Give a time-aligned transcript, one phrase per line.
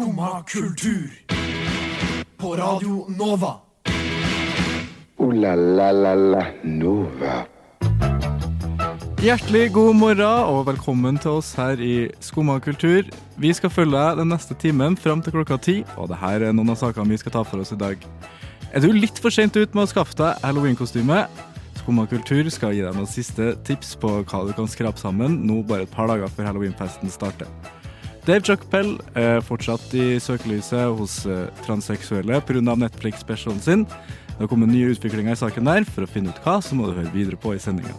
[0.00, 1.10] Skumma kultur.
[2.36, 3.54] På Radio Nova.
[5.16, 7.34] O-la-la-la-la Nova.
[9.20, 13.10] Hjertelig god morgen og velkommen til oss her i Skumma kultur.
[13.36, 16.56] Vi skal følge deg den neste timen fram til klokka ti, og det her er
[16.56, 18.00] noen av sakene vi skal ta for oss i dag.
[18.72, 21.26] Er du litt for sent ut med å skaffe deg halloweenkostyme?
[21.82, 25.60] Skumma kultur skal gi deg noen siste tips på hva du kan skrape sammen nå
[25.68, 27.52] bare et par dager før halloweenfesten starter.
[28.30, 32.62] Dave Chuckpell er fortsatt i søkelyset hos eh, transseksuelle pga.
[32.78, 33.80] Netflix-specialen sin.
[34.28, 35.82] Det har kommet nye utviklinger i saken der.
[35.88, 37.96] For å finne ut hva, så må du høre videre på i sendinga.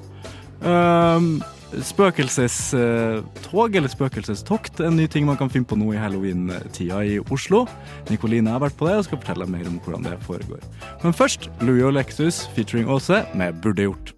[0.64, 1.42] Um,
[1.84, 7.66] spøkelsestog eller spøkelsestokt en ny ting man kan finne på nå i halloween-tida i Oslo.
[8.08, 10.64] Nikoline har vært på det og skal fortelle mer om hvordan det foregår.
[11.04, 14.14] Men først Louis og Lexus featuring Åse med Burde gjort.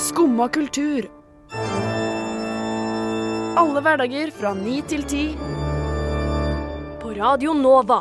[0.00, 1.04] Skumma kultur.
[3.54, 5.22] Alle hverdager fra ni til ti.
[6.98, 8.00] På Radio Nova.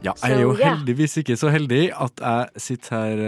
[0.00, 3.18] Ja, jeg er jo heldigvis ikke så heldig at jeg sitter her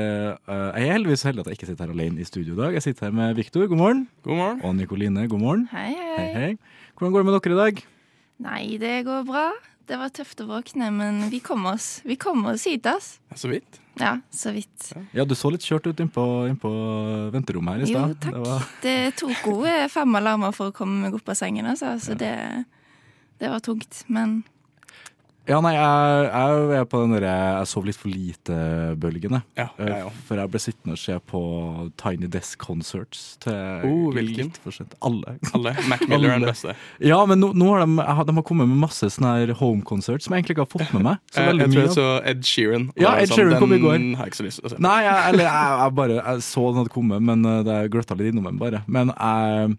[0.48, 2.62] uh, Jeg er heldigvis så heldig at jeg ikke sitter her alene i studio i
[2.64, 2.78] dag.
[2.78, 4.08] Jeg sitter her med Viktor, god morgen.
[4.24, 4.62] God morgen.
[4.64, 5.68] Og Nikoline, god morgen.
[5.70, 6.16] Hei, hei.
[6.16, 6.81] Hei, hei.
[7.02, 7.78] Hvordan går det med dere i dag?
[8.46, 9.48] Nei, det går bra.
[9.90, 13.16] Det var tøft å våkne, men vi kom oss, vi kom oss hit, ass.
[13.34, 13.80] Så vidt.
[13.98, 14.92] Ja, så vidt.
[15.12, 16.54] Ja, du så litt kjørt ut innpå, inn
[17.34, 18.30] venterommet her i Jo, takk.
[18.30, 21.98] Det var- Det tok gode fem alarmer for å komme meg opp av sengen, altså.
[21.98, 22.64] Så det,
[23.40, 24.04] det var tungt.
[24.06, 24.44] Men
[25.48, 29.64] Ja, nei, jeg, jeg er på den derre jeg sov litt for lite-bølgen, Ja, Ja,
[29.78, 29.86] ja.
[29.96, 30.18] jeg òg.
[30.28, 31.40] For jeg ble sittende og se på
[31.98, 34.94] Tiny Desk Concerts til Oh, litt for sent.
[35.02, 35.34] Alle.
[35.56, 35.74] Alle.
[35.90, 36.76] Mac Miller er den beste.
[37.02, 37.98] Ja, men nå, nå har de,
[38.30, 40.94] de har kommet med masse sånne her home concerts som jeg egentlig ikke har fått
[40.94, 41.22] med meg.
[41.34, 42.88] Så jeg, jeg tror jeg så Ed Sheeran.
[43.02, 43.98] Ja, Ed sånn, Sheeran kom i går.
[43.98, 44.82] Den har jeg ikke så lyst til å se.
[44.86, 48.18] Nei, jeg, eller jeg, jeg bare jeg så den hadde kommet, men eh, det gløtta
[48.18, 48.84] litt innom den bare.
[48.86, 49.74] Men jeg,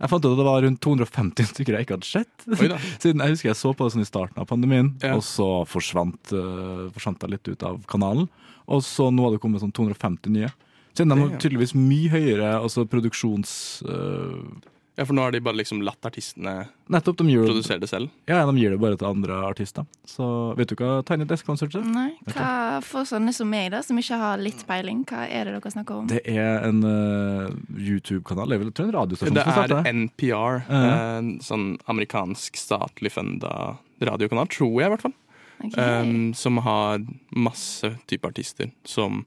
[0.00, 2.46] jeg fant ut at det var rundt 250 stykker jeg ikke hadde sett.
[3.02, 5.14] Siden jeg husker jeg så på det sånn i starten av pandemien, Ja.
[5.18, 8.28] og så forsvant, uh, forsvant jeg litt ut av kanalen.
[8.70, 10.48] Og så nå har det kommet sånn 250 nye.
[10.96, 13.52] Siden de har tydeligvis mye høyere altså produksjons...
[13.86, 14.68] eh,
[15.00, 18.10] Ja, For nå har de bare liksom latt artistene nettopp, de gjør, produsere det selv.
[18.28, 19.86] ja, de gir det bare til andre artister.
[20.04, 20.26] Så
[20.58, 21.86] vet du hva Tiny Desk Concert er?
[21.88, 22.50] nei, hva
[22.84, 26.02] for sånne som meg, da, som ikke har litt peiling, hva er det dere snakker
[26.02, 26.10] om?
[26.10, 28.52] Det er en uh, YouTube-kanal.
[28.52, 31.16] Det jeg tror en radiostasjon Det som starter er NPR, NPR, -huh.
[31.16, 35.16] en sånn amerikansk statlig funda radiokanal, tror jeg i hvert fall.
[35.64, 36.00] Okay.
[36.02, 37.00] Um, som har
[37.30, 39.24] masse type artister som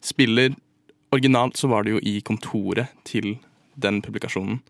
[0.00, 0.54] spiller
[1.12, 3.34] Originalt så var det jo i kontoret til
[3.74, 4.60] den publikasjonen.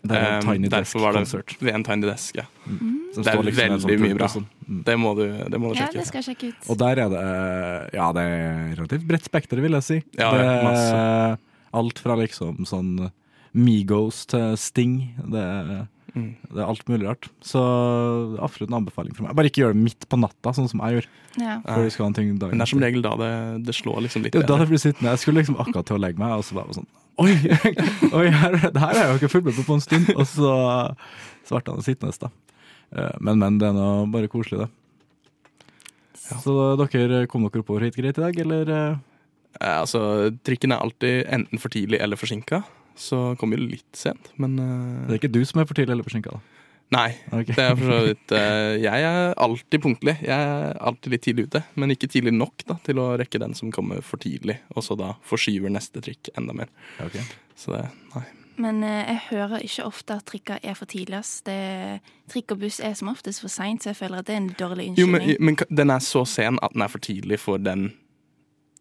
[0.00, 2.46] Det er en Um, Tiny Desk derfor var det ved en Tiny Desk, ja.
[2.66, 2.96] Mm.
[3.14, 4.28] Det er liksom veldig sånn mye bra.
[4.32, 4.46] sånn.
[4.66, 4.80] Mm.
[4.86, 5.98] Det må du, det må du ja, sjekke.
[5.98, 6.68] det skal jeg sjekke ut.
[6.72, 7.24] Og der er det
[7.98, 9.98] Ja, det er relativt bredt spekter, vil jeg si.
[10.18, 11.38] Ja, det er masse.
[11.80, 13.10] alt fra liksom sånn
[13.54, 15.00] Migos til Sting.
[15.30, 16.34] Det er, Mm.
[16.50, 17.28] det er alt mulig rart.
[17.40, 17.60] Så
[18.42, 19.34] absolutt en anbefaling fra meg.
[19.38, 21.06] Bare ikke gjør det midt på natta, sånn som jeg gjør.
[21.38, 21.60] Ja.
[21.62, 23.30] Før du skal ha en ting dagen Men det er som regel da det,
[23.68, 25.12] det slår liksom litt Det er jo da det blir sittende.
[25.14, 26.88] Jeg skulle liksom akkurat til å legge meg, og så bare sånn
[27.20, 27.30] Oi!
[28.18, 30.10] oi her, det her har jeg jo ikke fulgt med på på en stund.
[30.16, 30.50] Og så,
[31.46, 32.30] så ble han sittende, da.
[32.90, 34.70] Eh, Men, men, det er nå bare koselig, det.
[36.42, 38.70] Så dere kom dere oppover hit greit i dag, eller?
[38.74, 38.98] eh?
[39.60, 40.02] Eh, altså,
[40.46, 42.64] trikken er alltid enten for tidlig eller forsinka.
[43.00, 45.96] Så kom jo litt sent, men uh, Det er ikke du som er for tidlig
[45.96, 46.60] eller forsinka, da?
[46.90, 47.10] Nei.
[47.30, 47.54] Okay.
[47.54, 50.16] Det er for så vidt uh, Jeg er alltid punktlig.
[50.26, 53.54] Jeg er alltid litt tidlig ute, men ikke tidlig nok da, til å rekke den
[53.56, 56.72] som kommer for tidlig, og så da forskyver neste trikk enda mer.
[56.98, 57.22] Okay.
[57.22, 57.56] ok.
[57.60, 58.26] Så det Nei.
[58.60, 61.22] Men uh, jeg hører ikke ofte at trikker er for tidlig.
[61.22, 61.38] ass.
[61.46, 61.56] Det,
[62.28, 64.52] trikk og buss er som oftest for seint, så jeg føler at det er en
[64.58, 67.92] dårlig Jo, men, men den er så sen at den er for tidlig for den?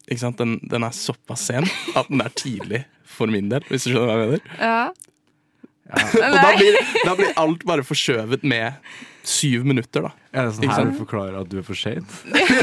[0.09, 4.09] Den, den er såpass sen at den er tidlig for min del, hvis du skjønner
[4.09, 4.57] hva jeg mener.
[4.57, 4.81] Ja.
[5.89, 8.77] Og da blir, da blir alt bare forskjøvet med
[9.29, 10.11] syv minutter, da.
[10.33, 10.93] Er det sånn Ikke her sant?
[10.93, 12.05] du forklarer at du er for sein?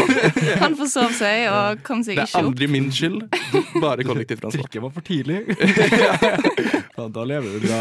[0.62, 2.32] Han forsov seg og kom seg ikke opp.
[2.32, 2.50] Det er opp.
[2.52, 3.24] aldri min skyld.
[3.82, 4.66] Bare kollektivtransport.
[4.66, 5.40] Trikken var for tidlig.
[6.98, 7.80] da, da lever du da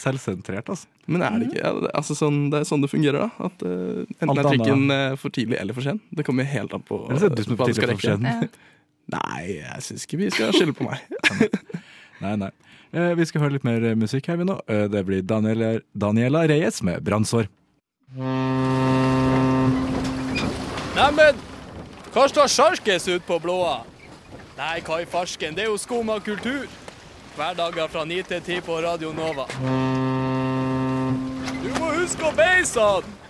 [0.00, 0.88] selvsentrert, altså.
[1.06, 3.50] Men er det ikke ja, det, altså sånn, det er sånn det fungerer, da?
[3.50, 5.20] At uh, enten Alt er trikken annet.
[5.22, 6.00] for tidlig eller for sen.
[6.16, 8.16] Det kommer helt an på hva du skal rekke.
[8.16, 8.38] Ja.
[9.14, 11.02] Nei, jeg syns ikke vi skal skylde på meg.
[12.24, 12.48] Nei, nei.
[12.96, 14.56] Eh, vi skal høre litt mer musikk her vi nå.
[14.72, 17.50] Eh, det blir Daniela, Daniela Reyes med 'Brannsår'.
[20.96, 21.36] Neimen,
[22.14, 23.82] hva står sjarkes ut på blåa?
[24.56, 26.64] Nei, hva i farsken, det er jo skum av kultur.
[27.36, 29.44] Hverdager fra 9 til 10 på Radio Nova.
[31.60, 33.25] Du må huske å beise han!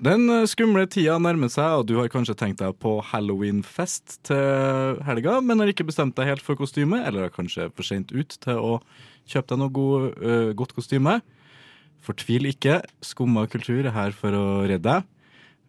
[0.00, 4.96] Den eh, skumle tida nærmer seg, og du har kanskje tenkt deg på halloweenfest til
[5.04, 8.32] helga, men har ikke bestemt deg helt for kostyme, eller er kanskje for sent ut
[8.40, 8.78] til å
[9.28, 11.18] kjøpe deg noe god, uh, godt kostyme.
[12.00, 15.04] Fortvil ikke, Skumma kultur er her for å redde deg.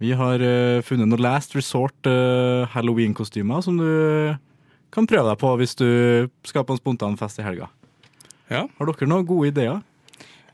[0.02, 3.92] Vi har uh, funnet noen last resort uh, halloween-kostymer som du
[4.96, 5.90] kan prøve deg på hvis du
[6.48, 7.68] skal på en spontan fest i helga.
[8.48, 8.64] Ja.
[8.80, 9.84] Har dere noen gode ideer?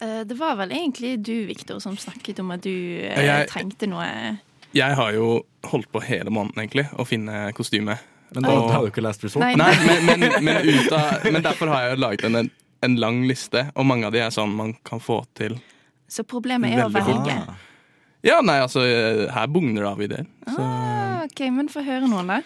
[0.02, 3.88] Eh, Det var vel egentlig du, Viktor, som snakket om at du eh, Jeg- trengte
[3.90, 4.38] noe
[4.74, 7.98] Jeg har jo holdt på hele måneden egentlig å finne kostyme.
[8.36, 9.42] Men da, har da det ikke last resort.
[9.42, 9.72] Nei, Nei,
[10.06, 12.50] men, men, men, ut av, men derfor har jeg laget en,
[12.84, 15.56] en lang liste, og mange av de er sånn man kan få til.
[16.12, 17.38] Så problemet er å velge.
[18.28, 18.84] Ja, nei, altså,
[19.32, 20.28] her bugner det av ideer.
[20.46, 22.42] Så, Ah, OK, men få høre noen, da.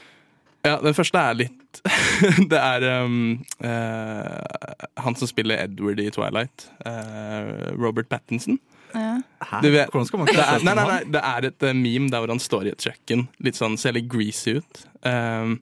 [0.66, 1.80] Ja, den første er litt
[2.52, 6.68] Det er um, uh, han som spiller Edward i Twilight.
[6.86, 8.60] Uh, Robert Pattinson.
[8.94, 9.22] Ja.
[9.40, 9.62] Hæ?
[9.64, 12.12] Vet- Hvordan skal man Det kle er, nei, nei, nei, det er et uh, meme
[12.12, 13.24] der hvor han står i et kjøkken.
[13.46, 14.84] Litt sånn, Ser litt greasy ut.
[15.08, 15.56] Um,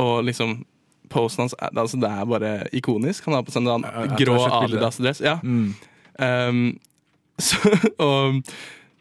[0.00, 0.60] og liksom
[1.10, 3.24] Posten hans er, altså, Det er bare ikonisk.
[3.26, 4.36] Han har på seg en sånn grå.
[4.60, 5.22] Adidas-dress.
[5.24, 5.38] Ja.
[5.42, 5.72] Mm.
[6.20, 6.60] Um,
[7.48, 7.56] så,
[7.98, 8.42] og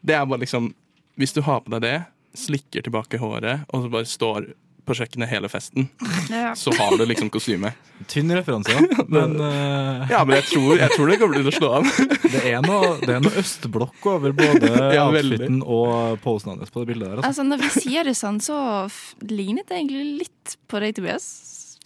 [0.02, 0.72] det er bare liksom
[1.20, 1.98] Hvis du har på deg det,
[2.40, 4.46] slikker tilbake håret og så bare står
[4.90, 5.88] på kjøkkenet hele festen,
[6.34, 6.52] Ja.
[6.58, 7.72] så har du liksom kostyme.
[8.10, 8.74] Tynn referanse.
[9.16, 10.06] Men uh...
[10.10, 11.88] Ja, men jeg tror, jeg tror det kommer til å slå an.
[12.34, 16.84] det, er noe, det er noe østblokk over både Ja, outfiten og posen hans på
[16.84, 17.22] det bildet der.
[17.22, 17.30] Altså.
[17.30, 18.58] Altså, når vi sier det sånn, så
[18.90, 21.30] f lignet det egentlig litt på deg, Tobias.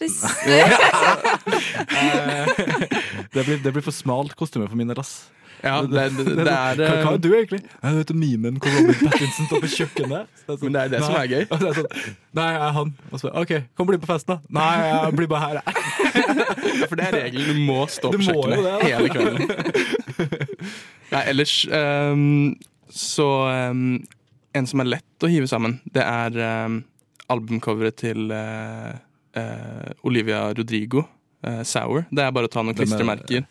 [0.00, 0.16] Hvis,
[3.32, 5.24] Det, blir, det blir for smalt kostyme for min del, ass.
[5.64, 7.60] Ja, det, det, det er hva, hva eh, er du egentlig?
[7.64, 10.32] Jeg vet memen hvor Robert Pattinson står på kjøkkenet.
[10.44, 11.44] Så Men det er det som er gøy.
[11.54, 11.88] Og er sånn,
[12.36, 12.90] Nei, jeg er han.
[13.10, 14.58] Og så, OK, kom bli på festen, da.
[14.58, 15.72] Nei, jeg blir bare her, jeg.
[16.90, 17.48] For det er regelen.
[17.48, 20.68] Du må stå på kjøkkenet det, hele kvelden.
[21.14, 22.26] Nei, ellers um,
[22.92, 23.28] så
[23.70, 23.86] um,
[24.54, 26.36] En som er lett å hive sammen, det er
[26.68, 26.82] um,
[27.32, 28.92] albumcoveret til uh,
[29.38, 31.06] uh, Olivia Rodrigo,
[31.46, 32.04] uh, 'Sour'.
[32.12, 33.48] Det er bare å ta noen er- klistremerker.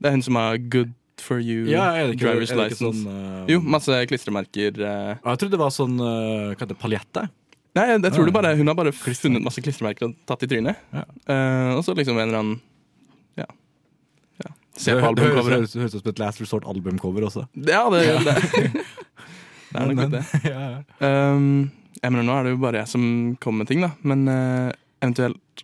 [0.00, 0.92] Det er hun som har 'Good
[1.30, 2.82] for you', Ja, er det ikke, er det ikke license.
[2.82, 4.80] sånn uh, Jo, masse klistremerker.
[4.80, 7.22] Uh, Jeg trodde det var sånn uh, Hva heter det, paljette?
[7.78, 10.48] Nei, jeg, jeg tror det bare, Hun har bare funnet masse klistremerker og tatt i
[10.50, 10.80] trynet.
[10.90, 11.04] Ja.
[11.76, 12.56] Og så liksom en eller annen
[13.38, 13.46] Ja.
[14.42, 14.50] ja.
[14.74, 15.70] Se på albumcoveret.
[15.70, 17.46] det høres, ut som et Last Resort-albumcover også.
[17.54, 18.34] Ja, det, det,
[19.70, 20.24] det er nok det.
[20.50, 21.12] ja, ja.
[21.30, 21.70] Um,
[22.02, 23.06] jeg mener, nå er det jo bare jeg som
[23.38, 23.92] kommer med ting, da.
[24.02, 24.26] Men
[24.98, 25.62] eventuelt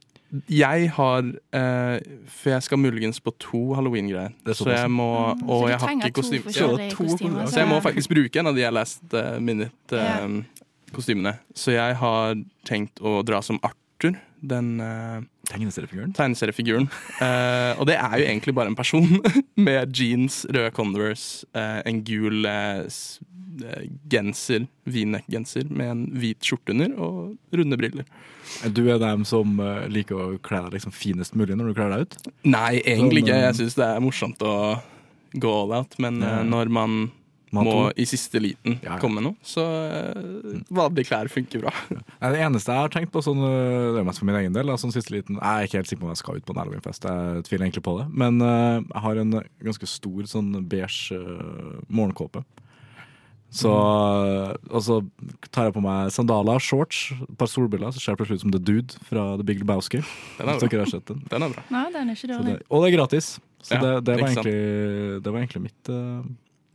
[0.50, 1.19] Jeg har
[1.55, 4.34] eh, For jeg skal muligens på to halloween-greier.
[4.46, 6.52] Er Så jeg må Mm, Og jeg har ikke kostyme.
[6.52, 11.37] Så Så jeg må faktisk bruke en av de jeg last uh, minute-kostymene.
[11.55, 12.34] så jeg har
[12.64, 16.12] tenkt å dra som Arthur, den uh, Tegneseriefiguren.
[16.16, 16.88] tegneseriefiguren.
[17.20, 19.06] Uh, og det er jo egentlig bare en person
[19.69, 22.87] med jeans, røde Converse, uh, en gul uh,
[24.10, 28.08] genser, v-neck-genser med en hvit skjorte under og runde briller.
[28.69, 29.56] Du er dem som
[29.90, 32.19] liker å kle deg liksom finest mulig når du kler deg ut?
[32.44, 33.38] Nei, egentlig ikke.
[33.46, 34.56] Jeg syns det er morsomt å
[35.40, 36.98] gå all out, men når man
[37.54, 38.98] Man må i siste liten Ja, ja.
[38.98, 41.72] komme med noe, så uh, vanlige klær funker bra.
[41.94, 44.56] Nei, Det eneste jeg har tenkt på, sånn, øh, det er mest for min egen
[44.56, 46.56] del, sånn siste liten, jeg er ikke helt sikker på om jeg skal ut på
[46.56, 47.06] en halloweenfest.
[47.06, 48.08] Jeg tviler egentlig på det.
[48.10, 49.38] Men uh, jeg har en
[49.70, 52.43] ganske stor sånn beige uh, morgenkåpe.
[53.56, 54.98] Så, øh, og så
[55.55, 58.55] tar jeg på meg sandaler, shorts, et par solbriller, så ser jeg plutselig ut som
[58.55, 60.03] The Dude fra The Big Lebowski.
[60.36, 60.88] Den er bra.
[61.12, 61.22] den.
[61.31, 61.65] Den er bra.
[61.72, 63.36] Nei, den er ikke det, og det er gratis.
[63.62, 66.26] Så Ja, det, det, var egentlig, det var egentlig mitt øh,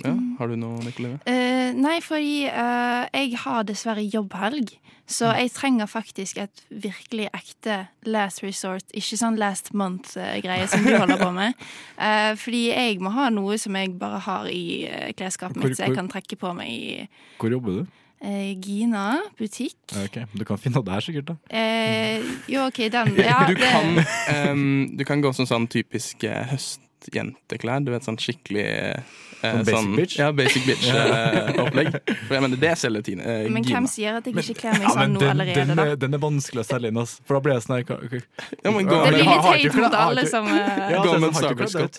[0.05, 0.13] Ja.
[0.39, 1.20] Har du noe, Nikoline?
[1.27, 4.77] Uh, nei, fordi uh, jeg har dessverre jobbhelg.
[5.12, 5.38] Så Mm.
[5.41, 11.17] jeg trenger faktisk et virkelig ekte last resort, ikke sånn last month-greie som du holder
[11.20, 11.53] på med.
[12.00, 15.89] Uh, fordi jeg må ha noe som jeg bare har i uh, klesskapet mitt, så
[15.89, 17.08] jeg kan trekke på meg i
[17.41, 17.88] Hvor jobber du?
[18.24, 19.75] eh, Gina butikk.
[19.98, 21.25] Ok, Du kan finne det her, sikkert.
[21.34, 24.00] da Eh, jo, OK, den ja, du, kan,
[24.53, 26.55] um, du kan gå som sånn typisk eh,
[27.01, 27.84] høstjenteklær.
[27.86, 29.01] Du vet, sånn skikkelig eh,
[29.41, 30.15] Sånn basic bitch?
[30.20, 31.96] Ja, basic bitch-opplegg.
[32.27, 33.24] For jeg mener, det selger Tine.
[33.25, 35.65] eh, Men hvem sier at jeg ikke kler meg Ja, sånn men nå den, allerede,
[35.65, 35.86] den, da?
[35.89, 37.24] er, den er vanskelig å selge inn, altså.
[37.25, 37.98] For da blir jeg sånn her hva-
[38.62, 41.55] Ja, men Det blir har- litt høyt mot alle som eh, Ja, gå med har
[41.55, 41.98] ikke kledd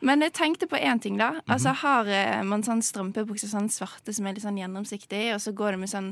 [0.00, 1.30] Men jeg tenkte på én ting, da.
[1.36, 1.54] Mhm.
[1.54, 5.54] Altså Har eh, man sånn strømpebukser sånn svarte som er litt sånn gjennomsiktig, og så
[5.54, 6.10] går det med sånn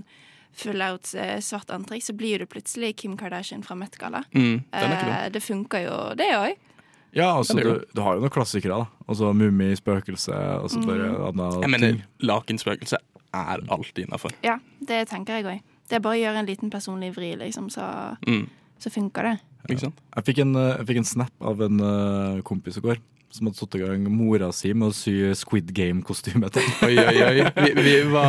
[0.57, 4.23] full out eh, svart antrekk, så blir du plutselig Kim Kardashian fra Met-galla.
[4.33, 4.63] Mm.
[4.73, 6.55] Eh, det funker jo, det òg.
[7.15, 8.77] Ja, altså, du, du har jo noen klassikere.
[8.83, 12.99] da Altså Mummi, Spøkelse og så bare andre Jeg mener, lakenspøkelse
[13.37, 14.33] er alltid innafor.
[14.45, 15.61] Ja, det tenker jeg òg.
[15.87, 18.49] Det er bare å gjøre en liten personlig vri, liksom, så, Mm,
[18.83, 19.35] så funker det.
[19.71, 20.01] ikke sant?
[20.17, 22.99] Jeg fikk en, eh, jeg fikk en snap av en uh, kompis i går
[23.31, 26.63] som hadde satt i gang mora si med å sy Squid Game-kostyme til.
[26.87, 27.51] Oi, oi, oi.
[27.59, 28.25] Vi, vi, hva,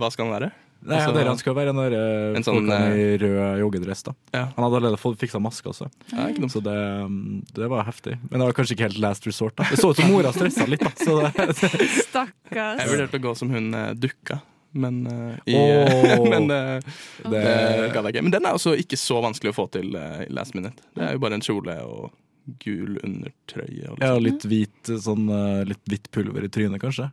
[0.00, 0.48] hva skal han være?
[0.78, 4.04] Nei, Altså, dere, han skulle være den der eh, en sånn, i rød joggedress.
[4.06, 4.12] da.
[4.30, 4.42] Ja.
[4.54, 6.76] Han hadde allerede fått fiksa maske også, Ja, så det,
[7.10, 8.14] mm, det var heftig.
[8.28, 9.56] Men det var kanskje ikke helt last resort.
[9.58, 9.66] da.
[9.70, 10.92] Det så ut som mora stressa litt, da.
[10.94, 11.48] Så det,
[12.06, 12.84] Stakkars.
[12.84, 14.38] Jeg vurderte å gå som hun eh, dukka,
[14.78, 16.94] men eh, i, oh, Men eh,
[17.26, 18.24] det, det gadd jeg ikke.
[18.28, 20.78] Men den er også ikke så vanskelig å få til eh, i last minute.
[20.94, 22.12] Det er jo bare en kjole og
[22.62, 23.90] gul undertrøye.
[23.92, 24.24] Og ja, liksom.
[24.28, 27.10] litt hvit, sånn, eh, litt hvitt pulver i trynet, kanskje.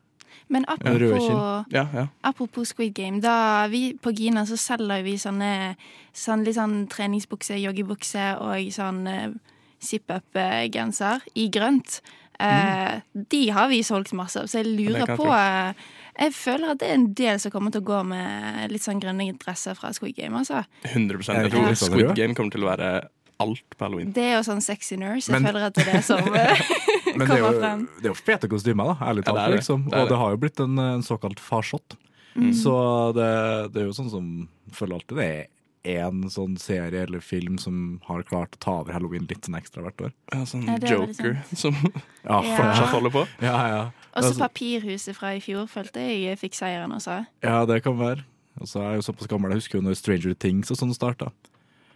[0.49, 2.07] Men apropos, ja, ja.
[2.23, 5.75] apropos Squid Game, da vi på Gina så selger vi sånne,
[6.13, 9.33] sånn litt sånn treningsbukse, joggebukse og sånn uh,
[9.81, 12.01] zip-up-genser i grønt.
[12.39, 14.87] Eh, De har vi solgt masse av, så jeg Mm.
[14.87, 15.73] lurer på eh,
[16.17, 19.01] Jeg føler at det er en del som kommer til å gå med litt sånn
[19.01, 20.35] grønne dresser fra Squid Game.
[20.37, 20.63] altså.
[20.83, 22.15] 100 Er Jeg tror Squid?
[22.15, 24.11] Game kommer til å være alt på halloween.
[24.15, 25.27] Det er jo sånn sexy nurse.
[25.31, 27.87] Jeg Men- føler at det er det som kommer det er, jo, frem.
[28.01, 29.37] det er jo fete kostymer, da, ærlig Ja, talt.
[29.37, 29.59] det det.
[29.59, 29.89] liksom.
[29.89, 31.97] Det Og det har jo blitt en, en såkalt farsott.
[32.35, 32.51] Mm.
[32.53, 35.45] Så det, det er jo sånn som føler alltid det er
[35.85, 39.83] én sånn serie eller film som har klart å ta over halloween litt sånn ekstra
[39.85, 40.13] hvert år.
[40.33, 41.75] Ja, sånn Ja, er Joker som
[42.25, 42.55] Ja, Ja.
[42.57, 43.27] fortsatt holder på.
[43.39, 43.83] ja, ja.
[44.15, 47.25] Også Altså- Papirhuset fra i fjor følte jeg fikk seieren også.
[47.43, 48.23] ja, det kan være.
[48.59, 50.93] Og så er jeg jo såpass gammel, jeg husker jo når Stranger Things og sånn
[50.95, 51.31] starta.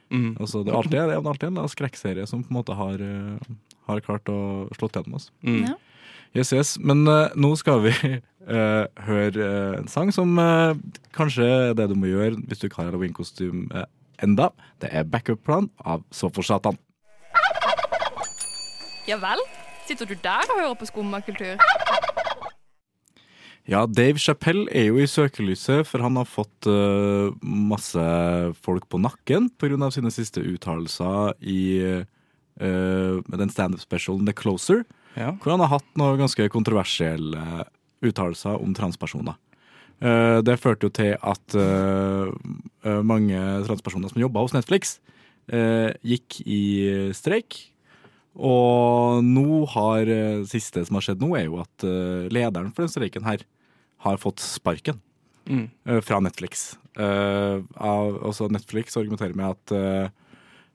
[0.10, 0.32] Mm.
[0.40, 3.54] Altså, det er alltid, det er alltid en skrekkserie som på en måte har, eh,
[3.90, 5.30] har klart å slå gjennom oss.
[5.46, 5.62] Mm.
[5.68, 5.78] Ja.
[6.38, 6.76] Yes, yes.
[6.78, 10.36] Men uh, nå skal vi uh, høre uh, en sang som
[11.18, 13.86] kanskje er det du må gjøre hvis du ikke har halloweenkostyme
[14.22, 14.52] enda.
[14.82, 16.78] Det er Backup Plan av Sofor Satan.
[19.10, 19.42] Ja vel?
[19.90, 21.58] Sitter du der og hører på skummakultur?
[23.70, 28.02] Ja, Dave Chappelle er jo i søkelyset, for han har fått uh, masse
[28.66, 29.92] folk på nakken pga.
[29.94, 31.62] sine siste uttalelser i
[32.58, 34.86] uh, den standup-specialen The Closer,
[35.16, 35.36] Ja.
[35.38, 37.66] hvor han har hatt noen ganske kontroversielle
[38.02, 39.38] uttalelser om transpersoner.
[40.02, 41.58] Uh, det førte jo til at
[43.06, 44.98] mange transpersoner som jobba hos Netflix,
[45.50, 47.58] gikk i streik.
[48.38, 50.10] Og nå har
[50.48, 51.86] siste som har skjedd nå, er jo at
[52.32, 53.44] lederen for den streiken her
[54.06, 55.02] har fått sparken
[55.50, 55.70] Mm.
[55.86, 56.78] eh, fra Netflix.
[57.00, 60.12] Uh, av, altså Netflix argumenterer med at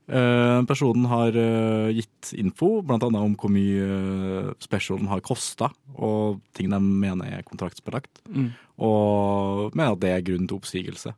[0.05, 6.43] Uh, personen har uh, gitt info, annet om hvor mye uh, specialen har kosta, og
[6.53, 8.51] ting de mener er kontraktsbelagt, Mm.
[8.85, 11.15] og mener at det er grunn til oppsigelse.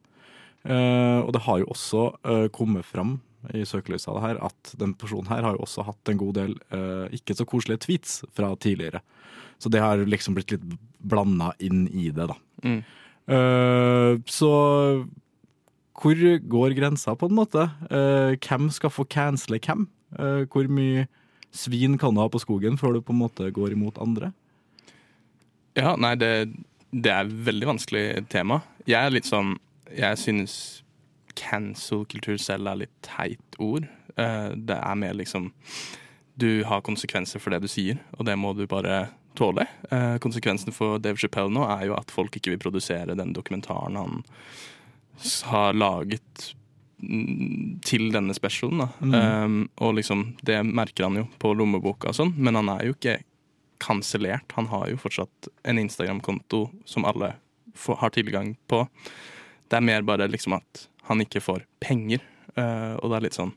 [0.66, 2.00] Og det har jo også
[2.50, 3.20] kommet fram
[3.54, 6.34] i søkelyset av det her at den personen her har jo også hatt en god
[6.34, 6.54] del
[7.14, 8.98] ikke så koselige tweets fra tidligere.
[9.58, 10.64] Så det har liksom blitt litt
[11.06, 12.36] blanda inn i det, da.
[12.64, 12.80] Mm.
[13.26, 14.50] Uh, så
[15.96, 17.66] hvor går grensa, på en måte?
[17.90, 19.86] Uh, hvem skal få cancele hvem?
[20.18, 21.06] Uh, hvor mye
[21.56, 24.32] svin kan du ha på skogen før du på en måte går imot andre?
[25.76, 26.30] Ja, nei, det,
[26.92, 28.60] det er et veldig vanskelig tema.
[28.86, 29.56] Jeg er litt sånn
[29.92, 30.82] Jeg synes
[31.36, 33.84] cancel-kultur selv er litt teit ord.
[34.16, 35.50] Det er mer liksom
[36.40, 39.66] Du har konsekvenser for det du sier, og det må du bare tåle.
[39.90, 43.98] Eh, konsekvensen for Dave Chappelle nå er jo at folk ikke vil produsere den dokumentaren
[44.00, 44.22] han
[45.44, 46.54] har laget
[47.00, 48.84] mm, til denne specialen.
[48.84, 49.44] Da.
[49.44, 52.96] Um, og liksom, det merker han jo på lommeboka og sånn, men han er jo
[52.96, 53.18] ikke
[53.82, 54.52] kansellert.
[54.56, 57.34] Han har jo fortsatt en Instagram-konto som alle
[57.76, 58.84] får, har tilgang på.
[59.68, 62.22] Det er mer bare liksom at han ikke får penger,
[62.56, 63.56] uh, og det er litt sånn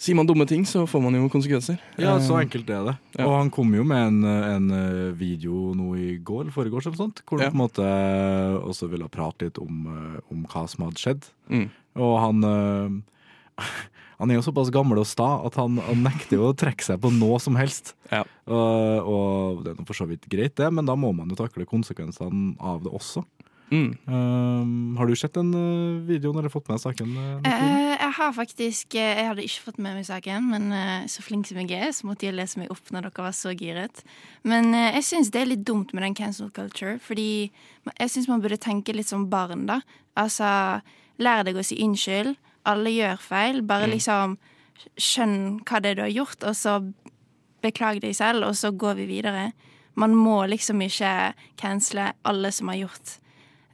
[0.00, 1.76] Sier man dumme ting, så får man jo konsekvenser.
[2.00, 2.94] Ja, så Eh, enkelt er det.
[3.18, 3.26] ja.
[3.26, 6.96] Og han kom jo med en, en eh, video nå i går, eller foregårs eller
[7.02, 7.50] sånt, hvor han Ja.
[7.52, 7.88] på en måte
[8.64, 11.28] også ville prate litt om, eh, om hva som hadde skjedd.
[11.50, 11.68] Mm.
[12.00, 13.00] Og han eh,
[14.20, 16.98] Han er jo såpass gammel og sta at han, han nekter jo å trekke seg
[17.00, 17.94] på noe som helst.
[18.12, 18.18] Ja.
[18.52, 21.64] Og, og det er for så vidt greit, det, men da må man jo takle
[21.64, 23.22] konsekvensene av det også.
[23.70, 23.90] Mm.
[24.10, 27.12] Um, har du sett den uh, videoen eller fått med deg saken?
[27.14, 31.06] uh, Eh, jeg har faktisk eh, Jeg hadde ikke fått med meg saken, men uh,
[31.10, 33.54] så flink som jeg er, så måtte jeg lese meg opp når dere var så
[33.54, 34.02] giret.
[34.42, 37.52] Men uh, jeg syns det er litt dumt med den cancel culture, fordi
[37.92, 39.80] jeg syns man burde tenke litt som barn, da.
[40.18, 40.50] Altså,
[41.22, 42.34] lær deg å si unnskyld.
[42.68, 43.62] Alle gjør feil.
[43.64, 44.36] Bare liksom
[44.98, 46.80] skjønn hva det er du har gjort, og så
[47.62, 49.50] beklag deg selv, og så går vi videre.
[50.00, 53.18] Man må liksom ikke cancele alle som har gjort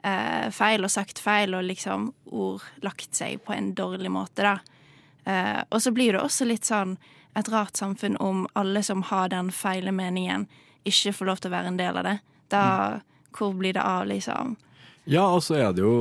[0.07, 4.57] eh, feil og sagt feil og liksom ord lagt seg på en dårlig måte, da.
[5.27, 6.97] Eh, og så blir det også litt sånn
[7.37, 10.47] et rart samfunn om alle som har den feile meningen,
[10.87, 12.19] ikke får lov til å være en del av det.
[12.53, 12.63] Da
[13.37, 14.55] Hvor blir det av, liksom?
[15.05, 15.97] Ja, og så er det jo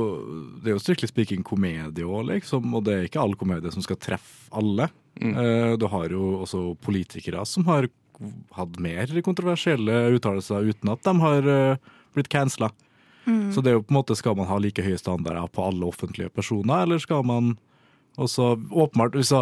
[0.62, 2.72] Det er jo strictly speaking komedie òg, liksom.
[2.74, 4.88] Og det er ikke all komedie som skal treffe alle.
[5.20, 5.34] Mm.
[5.36, 7.90] Eh, du har jo også politikere som har
[8.56, 12.70] hatt mer kontroversielle uttalelser uten at de har eh, blitt cancela.
[13.54, 15.88] Så det er jo på en måte, skal man ha like høye standarder på alle
[15.88, 17.56] offentlige personer, eller skal man
[18.16, 19.32] også åpenbart, hvis,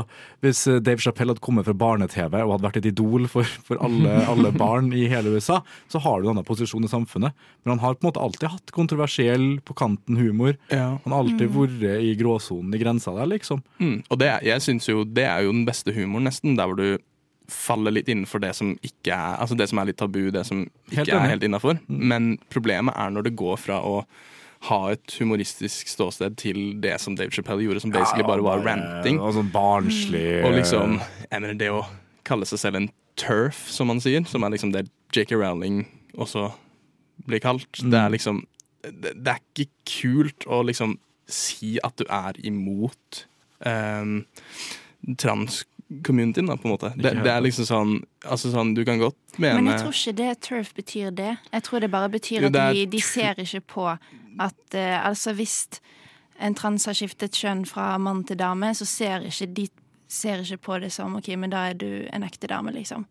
[0.43, 4.17] hvis Dave Chappelle hadde kommet fra barne-TV og hadde vært et idol for, for alle,
[4.33, 5.61] alle barn i hele USA,
[5.93, 7.37] så har du en annen posisjon i samfunnet.
[7.63, 10.57] Men han har på en måte alltid hatt kontroversiell, på kanten humor.
[10.75, 10.97] Ja.
[11.05, 13.63] Han har alltid vært i gråsonen, i grensa der, liksom.
[13.79, 13.99] Mm.
[14.09, 16.59] Og det, jeg synes jo det er jo den beste humoren, nesten.
[16.59, 16.99] Der hvor du
[17.51, 20.63] faller litt innenfor det som ikke er Altså det som er litt tabu, det som
[20.91, 21.09] ikke Helt.
[21.13, 21.19] Mm.
[21.25, 21.79] er helt innafor.
[21.89, 24.05] Men problemet er når det går fra å
[24.71, 29.19] ha et humoristisk ståsted til det som Dave Chappelle gjorde, som basically bare var ranting.
[29.21, 30.95] Og sånn barnslig Og liksom,
[31.31, 31.83] jeg mener det å
[32.25, 32.89] kalle seg selv en
[33.21, 35.37] turf, som man sier, som er liksom det J.K.
[35.37, 35.83] Rowling
[36.17, 36.49] også
[37.29, 38.01] blir kalt, det Mm.
[38.07, 38.47] er liksom
[38.85, 40.97] det, det er ikke kult å liksom
[41.29, 43.27] si at du er imot
[43.65, 44.25] um,
[45.95, 46.93] trans-communityen, da, på en måte.
[46.97, 50.17] Det, det er liksom sånn Altså sånn, du kan godt mene Men jeg tror ikke
[50.19, 51.37] det turf betyr det.
[51.53, 55.35] Jeg tror det bare betyr at er de, de ser ikke på at uh, Altså
[55.35, 55.81] hvis
[56.43, 59.69] en trans har skiftet kjønn fra mann til dame, så ser ikke de
[60.09, 63.07] ser ikke på det som OK, men da er du en ekte dame, liksom.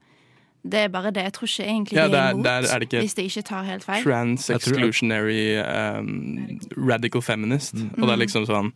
[0.63, 1.23] Det er bare det.
[1.23, 3.63] Jeg tror ikke egentlig Ja, det er imot, der er det hvis det ikke tar
[3.63, 4.03] helt feil.
[4.03, 5.59] trans-exclusionary
[5.99, 7.73] um, radical feminist.
[7.73, 7.89] Mm.
[7.97, 8.71] Og det er liksom sånn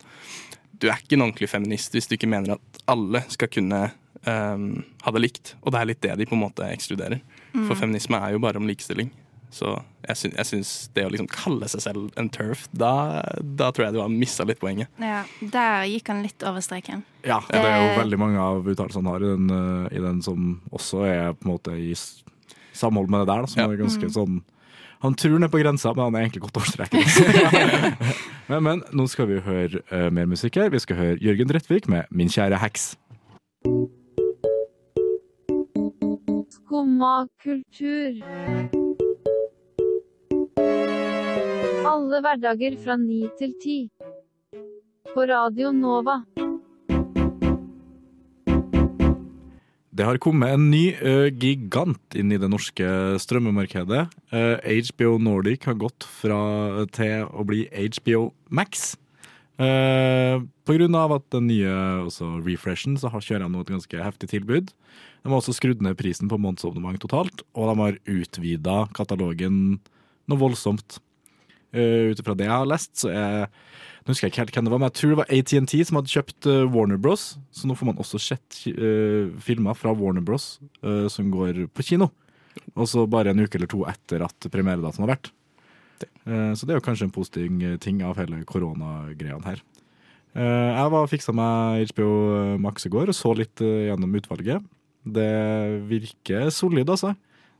[0.78, 3.80] Du er ikke en ordentlig feminist hvis du ikke mener at alle skal kunne
[4.26, 4.66] um,
[5.04, 5.54] ha det likt.
[5.62, 7.20] Og det er litt det de på en måte ekskluderer.
[7.66, 9.10] For feminisme er jo bare om likestilling.
[9.50, 9.70] Så
[10.04, 13.86] jeg sy jeg syns det å liksom kalle seg selv en turf, da, da tror
[13.86, 14.90] jeg du har mista litt poenget.
[15.00, 17.00] Ja, der gikk han litt over streken.
[17.24, 20.20] Ja, det er jo veldig mange av uttalelsene han har i den, eh, i den
[20.22, 21.94] som også er på en måte i
[22.76, 23.40] samhold med det der.
[23.46, 23.70] Da, som Ja.
[23.72, 24.42] er ganske sånn
[25.04, 27.04] Han tror han er på grensa, men han er egentlig godt over streken.
[28.50, 30.72] men, men nå skal vi høre uh, mer musikk her.
[30.74, 32.96] Vi skal høre Jørgen Drettvik med 'Min kjære heks'.
[36.50, 38.18] Skumma kultur.
[41.88, 43.78] Alle hverdager fra ni til ti.
[45.14, 46.22] På Radio Nova.
[49.98, 52.86] Det har kommet en ny uh, gigant inn i det norske
[53.18, 54.04] strømmemarkedet.
[54.30, 58.92] Uh, HBO Nordic har gått fra til å bli HBO Max.
[59.58, 61.74] Uh, på grunn av at den nye
[62.46, 64.70] refreshen, så har kjører de et ganske heftig tilbud.
[64.70, 69.80] De har også skrudd ned prisen på månedsabonnement totalt, og de har utvida katalogen
[70.30, 71.00] noe voldsomt.
[71.74, 73.48] Uh, Ut ifra det jeg har lest, så er
[74.08, 75.96] Nå husker jeg ikke helt hvem det var, men jeg tror det var ATNT som
[75.98, 77.24] hadde kjøpt uh, Warner Bros.
[77.52, 80.54] Så nå får man også sett uh, filmer fra Warner Bros.
[80.80, 82.08] uh, som går på kino.
[82.74, 85.28] Og så bare en uke eller to etter at premieredatoen har vært.
[86.26, 87.52] Eh, så det er jo kanskje en positiv
[87.82, 89.60] ting av hele koronagreiene her.
[90.34, 94.64] Eh, jeg var fiksa meg HBO Max i går og så litt gjennom utvalget.
[95.06, 95.28] Det
[95.90, 97.14] virker solid, altså.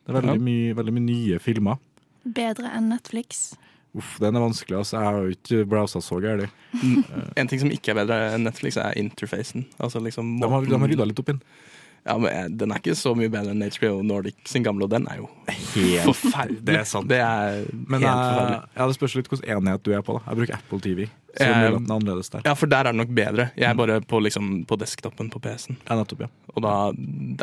[0.04, 0.44] Det er veldig, Ja.
[0.48, 1.78] mye, veldig mye nye filmer.
[2.24, 3.56] Bedre enn Netflix.
[3.96, 4.76] Uff, den er vanskelig.
[4.82, 4.98] Altså.
[4.98, 6.52] Jeg har jo ikke browsa så gærent.
[7.40, 9.64] En ting som ikke er bedre enn Netflix, er interfacen.
[9.80, 11.40] Altså liksom De har, de har rydda litt opp inn.
[12.06, 14.92] Ja, men eh, Den er ikke så mye bedre enn HBO Nordic sin gamle, og
[14.92, 16.60] den er jo Helt forferdelig.
[16.68, 17.08] Det er sant.
[17.10, 18.60] Det er Men helt jeg, forferdelig.
[18.78, 20.18] ja, det spørs litt hvilken enhet du er på.
[20.18, 21.08] da Jeg bruker Apple TV.
[21.34, 22.42] Så er Eh, er annerledes der.
[22.46, 23.48] Ja, for der er det nok bedre.
[23.56, 25.76] Jeg er bare på, liksom, på desktopen på PC-en.
[25.88, 26.30] Ja, nettopp, ja.
[26.54, 26.76] Og da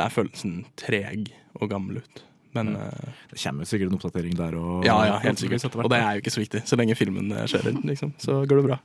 [0.02, 1.30] der følelsen treg
[1.62, 2.24] og gammel ut.
[2.56, 4.56] Men eh, Det kommer sikkert en oppdatering der.
[4.60, 4.86] òg.
[4.88, 5.68] ja, ja, helt sikkert.
[5.76, 6.64] Og det er jo ikke så viktig.
[6.70, 8.80] Så lenge filmen eh, skjer, liksom, så går det bra.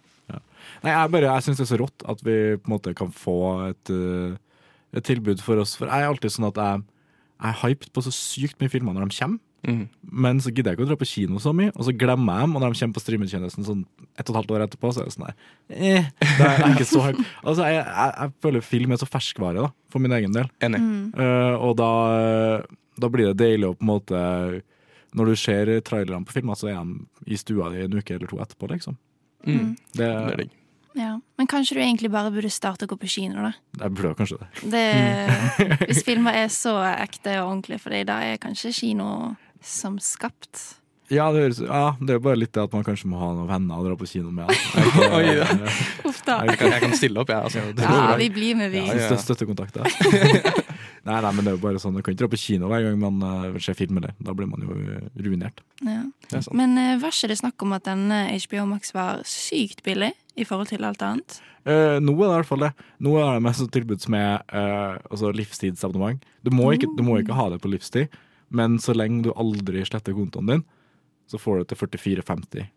[0.81, 3.11] Nei, Jeg, bare- jeg syns det er så rått at vi på en måte kan
[3.13, 3.37] få
[3.69, 4.37] et, eh,
[4.97, 5.75] et tilbud for oss.
[5.77, 6.83] For jeg er alltid sånn at jeg,
[7.43, 9.41] jeg er hyped på så sykt mye filmer når de kommer.
[9.61, 9.83] Mm.
[10.09, 12.47] Men så gidder jeg ikke å dra på kino så mye, og så glemmer jeg
[12.47, 12.55] dem.
[12.57, 13.83] Og når de kommer på streametjenesten sånn
[14.17, 15.37] ett og et halvt år etterpå, så er det sånn der
[15.77, 16.07] eh,
[16.39, 17.27] det er ikke så hype.
[17.45, 20.49] Altså, jeg, jeg, jeg føler film er så ferskvare, da, for min egen del.
[20.65, 20.81] Enig.
[21.13, 21.91] Uh, og da,
[23.01, 24.21] da blir det deilig å på en måte
[25.17, 28.31] Når du ser trailerne på filmer, så er de i stua di en uke eller
[28.31, 28.95] to etterpå, liksom.
[29.47, 29.73] Mm.
[29.91, 30.57] Det, Det er digg.
[30.99, 31.13] Ja.
[31.39, 33.53] Men kanskje du egentlig bare burde starte å gå på kino, da.
[33.81, 34.49] jeg burde kanskje det.
[34.75, 39.07] Det, hvis filmer er så ekte og ordentlige for deg, da er kanskje kino
[39.63, 40.77] som skapt.
[41.11, 43.33] Ja, det, høres, ja, det er jo bare litt det at man kanskje må ha
[43.35, 44.47] noen venner å dra på kino med.
[45.27, 45.43] Jeg
[46.07, 46.37] Uff da.
[46.47, 47.51] Jeg kan, jeg kan stille opp, jeg.
[47.51, 47.65] Altså.
[47.83, 48.85] Ja, vi blir med, vi.
[48.87, 49.09] Ja, ja.
[49.11, 49.91] Stø- Støttekontakter.
[51.07, 52.85] nei, nei, men det er jo bare sånn Du kan ikke dra på kino hver
[52.85, 54.15] gang man uh, ser film, eller.
[54.21, 55.63] Da blir man jo eh, ruinert.
[55.81, 56.03] Ja.
[56.31, 56.49] Er.
[56.57, 60.47] Men uh, var ikke det snakk om at denne HBO Max var sykt billig i
[60.49, 61.39] forhold til alt annet?
[61.65, 62.73] Uh, nå er det i hvert fall det.
[63.05, 66.27] Nå er det mest tilbud som er altså livstidsabonnement.
[66.45, 68.13] Du må, ikke, du må ikke ha det på livstid,
[68.49, 70.67] men så lenge du aldri sletter kontoen din,
[71.31, 72.69] så får du det til 44,50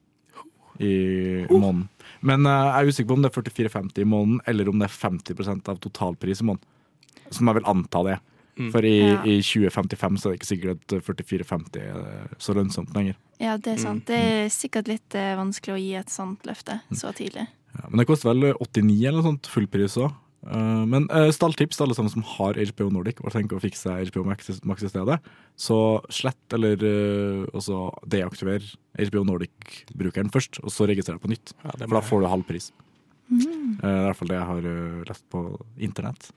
[0.83, 0.93] i
[1.51, 1.87] måneden.
[2.25, 4.95] Men jeg er usikker på om det er 44,50 i måneden, eller om det er
[4.95, 6.69] 50% av totalpris i måneden.
[7.33, 8.19] Som jeg vil anta det.
[8.53, 8.69] Mm.
[8.69, 9.21] For i, Ja.
[9.25, 13.15] i 2055 så er det ikke sikkert at 4450 er så lønnsomt lenger.
[13.41, 14.05] Ja, det er sant.
[14.05, 17.47] Det er sikkert litt eh, vanskelig å gi et sånt løfte så tidlig.
[17.73, 20.13] Ja, men det koster vel 89 eller noe sånt, fullpris òg.
[20.43, 24.25] men uh, stalltips til alle sammen som har HBO Nordic og tenker å fikse HBO
[24.27, 25.17] Max, Max i stedet.
[25.55, 25.77] Så
[26.11, 28.61] slett eller uh, deaktiver
[28.99, 31.55] HBO Nordic-brukeren først, og så registrer deg på nytt.
[31.63, 32.71] Ja, For da får du halv pris.
[33.31, 33.79] Mm.
[33.79, 35.43] Uh, det er i hvert fall det jeg har eh, lest på
[35.79, 36.29] internett.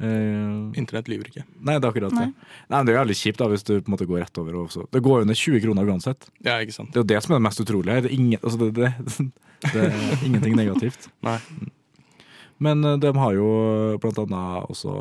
[0.00, 1.42] Eh, Internett lyver ikke.
[1.60, 2.26] nei, det er akkurat Nei.
[2.26, 2.50] det.
[2.70, 4.38] Nei, men Det er jo veldig kjipt da hvis du på en måte går rett
[4.38, 4.52] over.
[4.64, 4.84] Også.
[4.94, 6.28] Det går jo ned 20 kroner uansett.
[6.44, 6.92] Ja, ikke sant.
[6.92, 8.04] Det er jo det som er det mest utrolige her.
[8.06, 9.32] Det er, ingen, altså det, det,
[9.72, 11.08] det er ingenting negativt.
[11.26, 11.38] Nei.
[12.58, 13.48] Men eh, de har jo
[14.02, 14.94] blant annet også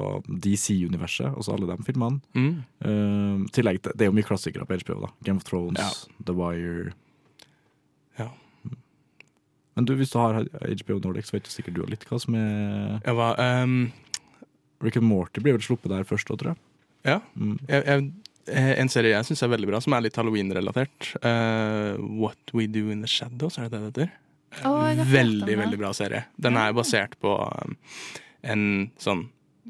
[0.45, 2.19] DC-universet, også alle de filmene.
[2.38, 2.51] Mm.
[2.86, 4.99] Uh, tillegg til, Det er jo mye klassikere på HBO.
[5.05, 5.89] da Game of Thrones, Ja.
[6.25, 6.91] The Wire.
[8.19, 8.29] Ja.
[9.77, 12.17] Men du, hvis du har HBO Nordic, så vet du sikkert du har litt hva
[12.21, 13.91] som er Jeg var ehm,
[14.84, 16.63] Rick and Morty blir vel sluppet der først òg, tror jeg.
[17.08, 17.20] Ja.
[17.40, 17.58] Mm.
[17.70, 18.08] Jeg, jeg,
[18.52, 21.12] eh, en serie jeg syns er veldig bra, som er litt halloween-relatert.
[21.24, 24.16] Uh, What We Do In The Shadows, er det det det heter?
[24.66, 25.58] Oh, jeg har veldig, det.
[25.60, 26.26] veldig bra serie.
[26.42, 27.34] Den er basert på
[27.66, 27.78] um,
[28.48, 28.63] en
[29.02, 29.26] sånn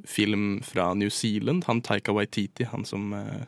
[0.07, 1.63] film fra New Zealand.
[1.67, 3.41] Han Taika Waititi, han som uh,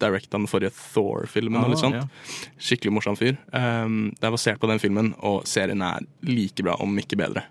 [0.00, 1.60] directa den forrige Thor-filmen.
[1.62, 2.00] og litt Ah, sånt.
[2.02, 2.48] ja.
[2.58, 3.36] Skikkelig morsom fyr.
[3.54, 7.44] Um, det er basert på den filmen, og serien er like bra, om ikke bedre.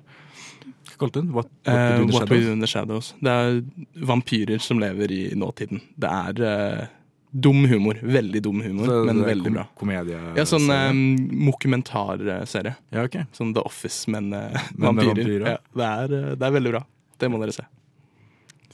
[1.00, 1.34] Kalte du den?
[1.36, 3.14] What, what, uh, Do the What We Do in the Shadows.
[3.24, 3.62] Det er
[4.06, 5.82] vampyrer som lever i nåtiden.
[6.00, 6.86] Det er uh,
[7.34, 7.98] dum humor.
[8.04, 9.66] Veldig dum humor, det, men det veldig kom- bra.
[9.80, 11.04] Komedie Ja, sånn um,
[11.50, 12.76] mokumentarserie.
[12.94, 13.26] Ja, okay.
[13.34, 15.16] Sånn The Office, men uh, Men vampyrer.
[15.24, 15.48] vampyrer.
[15.56, 16.84] Ja, det, er, eh, det er veldig bra.
[17.24, 17.66] Det må dere se.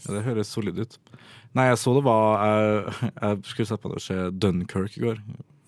[0.06, 0.98] Ja, det høres solid ut.
[1.58, 5.24] Nei, jeg så det var Jeg, jeg skulle sett på det se Dunkerque i går.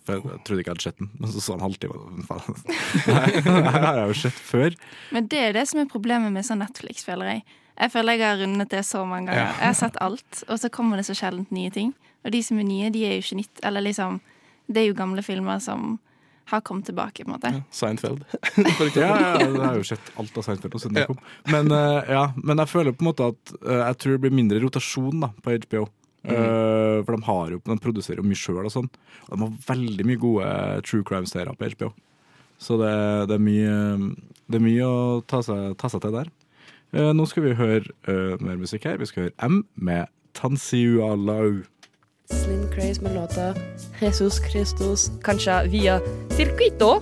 [0.07, 2.25] For jeg, jeg trodde ikke jeg hadde sett den, men så så han halvtime.
[2.25, 2.61] faen.
[3.15, 4.77] Nei, det her har jeg jo sett før.
[5.13, 7.43] Men det er det som er problemet med sånn Netflix, føler jeg.
[7.81, 9.41] Jeg føler jeg har rundet det så mange ganger.
[9.45, 9.57] Ja.
[9.61, 11.93] Jeg har sett alt, og så kommer det så sjelden nye ting.
[12.25, 13.61] Og de som er nye, de er jo ikke nytt.
[13.65, 14.19] Eller liksom
[14.71, 15.99] Det er jo gamle filmer som
[16.51, 17.49] har kommet tilbake, på en måte.
[17.53, 18.21] Ja, Seinfeld.
[18.97, 21.05] Ja, ja, jeg har jo sett alt av Seinfeld siden Ja.
[21.05, 21.19] det kom.
[21.51, 24.33] Men, uh, ja, men jeg føler på en måte at uh, jeg tror det blir
[24.35, 25.85] mindre rotasjon da, på HBO.
[26.23, 28.89] Eh, for de, har jo, de produserer jo mye sjøl og sånn.
[29.29, 30.51] Og de har veldig mye gode
[30.87, 31.91] true crime-serier på HBO.
[32.61, 32.93] Så det,
[33.31, 34.13] det, er mye,
[34.51, 36.29] det er mye å ta seg, ta seg til der.
[36.91, 38.99] Uh, nå skal vi høre uh, mer musikk her.
[39.01, 41.63] Vi skal høre M med Tansiualau.
[42.31, 43.49] Slim Craze med låta
[43.99, 45.97] Jesus Christus, kanskje via
[46.31, 47.01] Circuito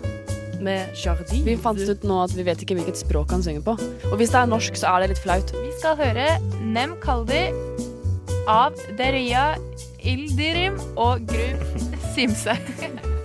[0.63, 1.43] med Jardin.
[1.45, 3.75] Vi fant ut nå at vi vet ikke hvilket språk han synger på.
[4.09, 5.53] Og hvis det er norsk, så er det litt flaut.
[5.53, 6.27] Vi skal høre
[6.63, 7.45] Nem Kaldi
[8.49, 9.53] av Deria
[10.01, 11.61] Ildirim og Grub
[12.15, 12.55] Simse.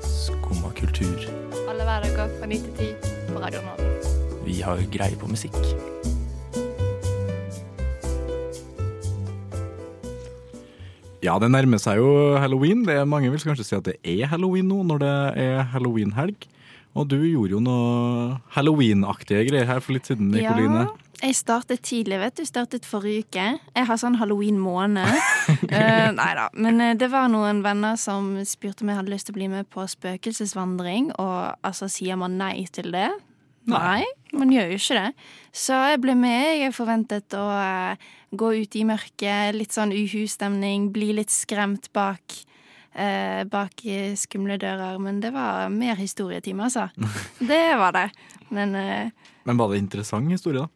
[0.05, 1.23] Skumma kultur.
[1.65, 3.87] Alle hverdager fra 9 til 10 på Radio Nova.
[4.45, 5.57] Vi har greie på musikk.
[11.25, 12.85] Ja, det nærmer seg jo halloween.
[12.85, 15.15] Det er Mange vil kanskje si at det er halloween nå, når det
[15.47, 16.45] er halloweenhelg.
[16.95, 20.85] Og du gjorde jo noe halloween-aktige greier her for litt siden, Nikoline.
[21.25, 22.45] Jeg startet tidlig, vet du.
[22.45, 23.45] Startet forrige uke.
[23.57, 25.09] Jeg har sånn halloween-måned.
[25.09, 26.51] uh, nei da.
[26.53, 29.49] Men eh, det var noen venner som spurte om jeg hadde lyst til å bli
[29.55, 33.09] med på spøkelsesvandring, og altså sier man nei til det?
[33.73, 34.05] Nei,
[34.37, 35.29] man gjør jo ikke det.
[35.57, 36.59] Så jeg ble med.
[36.61, 42.45] Jeg forventet å uh, gå ut i mørket, litt sånn uhu-stemning, bli litt skremt bak
[42.95, 44.99] eh, bak eh, skumle dører.
[45.03, 46.89] Men det var mer historietime, altså.
[47.51, 48.09] det var det.
[48.55, 49.11] Men eh,
[49.45, 50.69] Men var det interessant historie, da?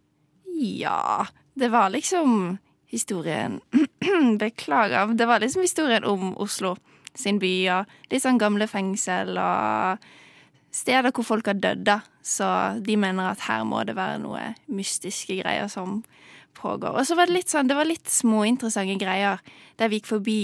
[0.58, 1.26] Ja,
[1.58, 3.60] det var liksom historien
[4.40, 5.14] Beklager.
[5.14, 6.76] Det var liksom historien om Oslo
[7.14, 10.04] sin by, og litt sånn gamle fengsel og
[10.74, 12.00] steder hvor folk har dødd, da.
[12.22, 12.46] Så
[12.84, 16.02] de mener at her må det være noe mystiske greier som
[16.58, 16.94] pågår.
[16.98, 19.42] Og så var det litt sånn, det var litt småinteressante greier
[19.80, 20.40] der vi gikk forbi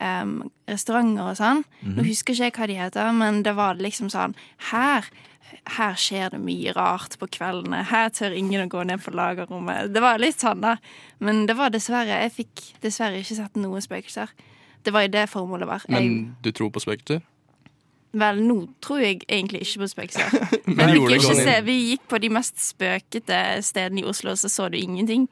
[0.00, 1.64] um, restauranter og sånn.
[1.86, 4.36] Nå husker ikke jeg hva de heter, men det var liksom sånn
[4.70, 5.08] Her
[5.76, 7.82] her skjer det mye rart på kveldene.
[7.90, 9.92] Her tør ingen å gå ned på lagerrommet.
[9.94, 10.76] Det var litt sånn, da.
[11.18, 14.32] Men det var dessverre Jeg fikk dessverre ikke sett noen spøkelser.
[14.84, 15.84] Det var jo det formålet var.
[15.88, 17.20] Jeg, Men du tror på spøkelser?
[18.12, 20.36] vel, nå tror jeg egentlig ikke på spøkelser.
[20.76, 24.40] Men vi, gikk ikke se, vi gikk på de mest spøkete stedene i Oslo, og
[24.40, 25.28] så så du ingenting.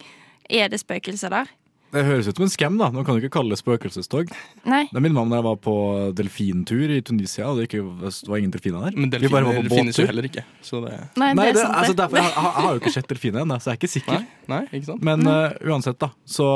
[0.49, 1.51] Er det spøkelser der?
[1.89, 2.91] Det høres ut som en skam, da.
[2.93, 4.29] Nå kan du ikke kalle det spøkelsestog.
[4.69, 4.83] Nei.
[4.93, 5.75] Det minner meg om da jeg var på
[6.19, 8.99] delfintur i Tunisia, og det, ikke, det var ingen delfiner der.
[8.99, 10.45] Men Vi bare var delfiner på finnes jo heller ikke.
[10.61, 12.03] Så det Nei, Nei, det er altså, det.
[12.03, 14.21] derfor, jeg, har- jeg har jo ikke sett delfiner ennå, så jeg er ikke sikker.
[14.21, 15.07] Nei, nei ikke sant?
[15.09, 16.11] Men uh, uansett, da.
[16.29, 16.49] Så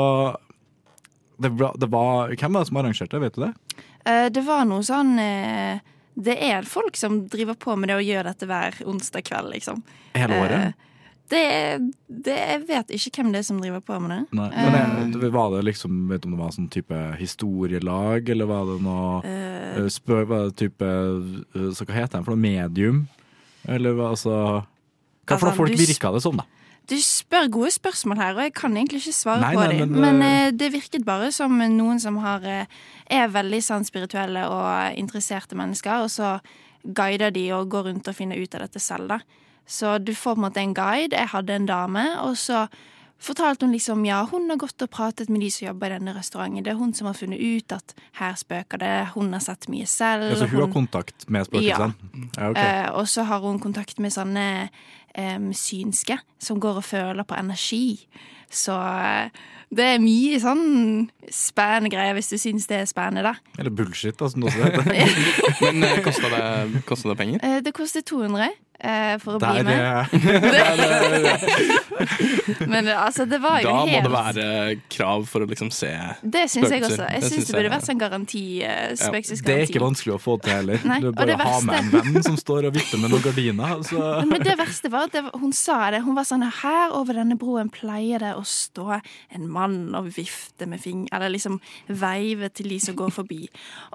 [1.41, 3.51] det var, det var Hvem var det som arrangerte, det, vet du det?
[4.05, 5.81] Uh, det var noe sånn uh,
[6.13, 9.81] Det er folk som driver på med det og gjør dette hver onsdag kveld, liksom.
[10.13, 10.89] Hele året?
[11.31, 11.91] Eh, det,
[12.27, 14.21] det Jeg vet ikke hvem det er som driver på med det.
[14.37, 14.49] Nei.
[14.51, 18.49] Eh, Men jeg, var det liksom Vet du om det var sånn type historielag, eller
[18.49, 22.35] var det noe uh, eh, spør, Var det type eh, Så hva heter det for
[22.35, 22.43] noe?
[22.43, 23.05] Medium?
[23.63, 26.49] Eller hva altså Hva for Altså, noe folk du virka det som, da?
[26.89, 29.91] Du spør gode spørsmål her, og jeg kan egentlig ikke svare Nei, på dem.
[29.91, 32.65] men, Men, eh, eh, det virket bare som noen som har, eh,
[33.07, 36.41] er veldig sånn spirituelle og interesserte mennesker, og så
[36.83, 39.19] guider de og går rundt og finner ut av dette selv, da.
[39.65, 41.15] Så du får på en måte en guide.
[41.15, 42.65] Jeg hadde en dame, og så
[43.23, 46.15] fortalte hun liksom ja, hun har gått og pratet med de som jobber i denne
[46.17, 46.65] restauranten.
[46.65, 48.91] Det er hun som har funnet ut at her spøker det.
[49.13, 50.27] Hun har sett mye selv.
[50.33, 52.11] Altså, hun har kontakt med spøkelsene?
[52.35, 52.49] Ja.
[52.49, 52.59] ok.
[52.59, 54.45] Eh, og så har hun kontakt med sånne
[55.15, 57.85] em, synske som går og føler på energi.
[58.53, 59.31] Så eh,
[59.73, 60.65] det er mye sånn
[61.33, 63.55] spennende greier, hvis du syns det er spennende, da.
[63.57, 65.23] Eller bullshit, da, som det også heter.
[65.63, 67.41] Men eh, kosta det, det penger?
[67.41, 68.51] Eh, det koster 200
[68.83, 70.07] eh, for å Der, bli med.
[72.73, 74.45] Men altså, det var jo Da må det være
[74.91, 75.91] krav for å liksom se
[76.21, 77.05] Det syns jeg også.
[77.07, 78.43] Jeg syns det burde vært sånn garanti.
[78.65, 80.83] Eh, det er ikke vanskelig å få til heller.
[80.87, 83.75] Nei, Du bare det ha med en venn som står og vipper med noen gardiner.
[83.87, 84.01] Så.
[84.29, 86.03] Men det verste var at hun sa det.
[86.05, 88.99] Hun var sånn Her over denne broen pleier det å stå
[89.33, 91.05] en mann og vifte med fing...
[91.13, 93.47] Eller liksom veive til de som går forbi.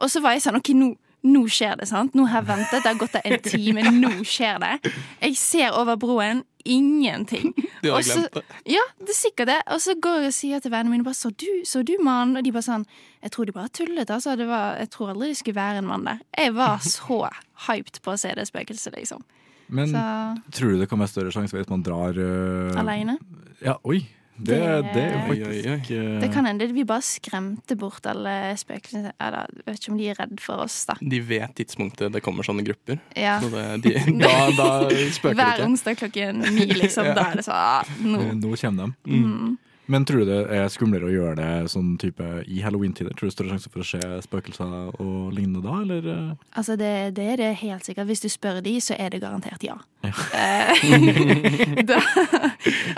[0.03, 0.93] Og så var jeg sånn OK, nå,
[1.29, 2.15] nå skjer det, sant?
[2.19, 4.93] Nå har jeg ventet, det har gått en time, nå skjer det.
[5.23, 6.45] Jeg ser over broen.
[6.69, 7.55] Ingenting.
[7.83, 8.43] Du har Også, glemt det.
[8.75, 9.59] Ja, det er sikkert det.
[9.73, 12.35] Og så går jeg og sier til vennene mine bare, så du, så du mann?
[12.37, 12.85] Og de bare sånn
[13.23, 14.11] Jeg tror de bare tullet.
[14.11, 14.35] Altså.
[14.37, 16.19] Det var, jeg tror aldri det skulle være en mann der.
[16.37, 17.21] Jeg var så
[17.69, 19.23] hyped på å se det spøkelset, liksom.
[19.69, 23.17] Men Så- tror du det kan være større sjanse hvis man drar uh, Aleine.
[23.65, 24.03] Ja, oi.
[24.39, 27.77] Det, Det- det er jo Oi, oi, faktisk eh, Det kan hende vi bare skremte
[27.77, 29.13] bort alle spøkelsene.
[29.19, 30.95] Jeg vet ikke om de er redd for oss, da.
[31.03, 33.01] De vet tidspunktet det kommer sånne grupper.
[33.17, 33.41] Ja.
[33.43, 34.69] Så det, de, da, da
[35.11, 37.05] spøker det Hver onsdag klokken ni, liksom.
[37.11, 37.15] Ja.
[37.15, 38.21] Da er det sånn nå.
[38.39, 39.17] Nå kommer de.
[39.19, 39.59] Mm.
[39.89, 43.15] Men tror du det er skumlere å gjøre det sånn type i halloween-tider?
[43.17, 46.09] Tror du det er større sjanse for å se spøkelser og lignende da, eller?
[46.13, 46.47] eh?
[46.61, 48.11] Altså, det, det er det helt sikkert.
[48.11, 49.79] Hvis du spør de, så er det garantert ja.
[50.05, 50.13] Ja.
[50.37, 50.83] Eh,
[51.89, 52.03] da,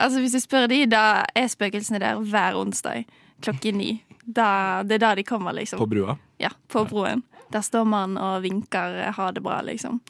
[0.02, 1.04] altså, hvis du spør de, da
[1.38, 3.06] er spøkelsene der hver onsdag
[3.46, 3.92] klokken ni.
[4.26, 5.78] Da, det er da de kommer, liksom.
[5.78, 6.16] På brua?
[6.42, 7.22] Ja, på broen.
[7.54, 10.02] Der står man og vinker eh, ha det bra, liksom.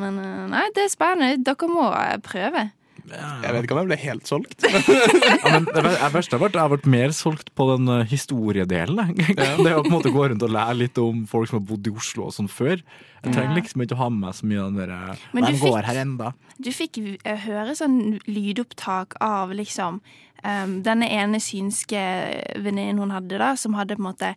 [0.00, 0.16] Men
[0.50, 1.44] nei, det er spennende.
[1.44, 1.84] Dere må
[2.26, 2.64] prøve.
[3.04, 4.64] Jeg vet ikke om jeg ble helt solgt.
[5.44, 5.82] Ja, men det
[6.14, 9.12] verste har vært, jeg har vært mer solgt på den eh, historiedelen.
[9.64, 11.90] Det å på en måte gå rundt og lære litt om folk som har bodd
[11.90, 12.80] i Oslo og sånn før.
[13.24, 15.58] Jeg trenger liksom ikke å ha med meg så mye av den derre Hvem går
[15.64, 16.32] fikk- her enda?
[16.64, 20.00] Du fikk eh, høre sånn lydopptak av liksom
[20.44, 22.02] um, denne ene synske
[22.64, 24.34] venninnen hun hadde, da, som hadde på en måte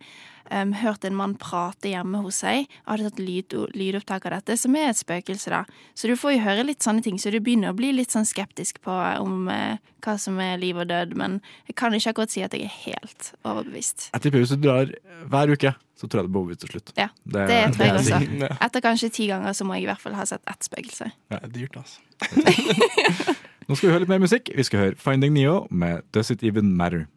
[0.51, 4.57] em, hørt en mann prate hjemme hos seg, og hadde tatt lyd, lydopptak av dette,
[4.57, 5.63] som er et spøkelse, da.
[5.97, 8.25] Så du får jo høre litt sånne ting, så du begynner å bli litt sånn
[8.27, 12.31] skeptisk på om uh, hva som er liv og død, men jeg kan ikke akkurat
[12.33, 14.09] si at jeg er helt overbevist.
[14.13, 14.91] Jeg tipper hvis du drar
[15.27, 16.93] hver uke, så tror jeg det blir overbevist til slutt.
[16.97, 18.57] Ja, Det- det, tror jeg også.
[18.61, 21.11] Etter kanskje ti ganger så må jeg i hvert fall ha sett ett spøkelse.
[21.31, 21.99] Det er dyrt, altså.
[23.67, 24.47] Nå skal vi høre litt mer musikk.
[24.55, 27.07] Vi skal høre Finding Neo med Does It Even Matter.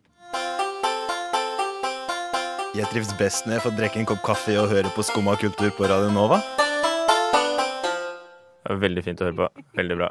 [2.79, 5.73] Jeg trives best når jeg får drikke en kopp kaffe og høre på Skumma kultur
[5.75, 6.39] på Radio Nova.
[8.61, 9.49] Det er Veldig fint å høre på.
[9.79, 10.11] Veldig bra.